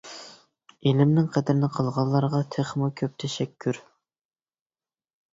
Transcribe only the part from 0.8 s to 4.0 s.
ئىلىمنىڭ قەدرىنى قىلغانلارغا تېخىمۇ كۆپ تەشەككۈر!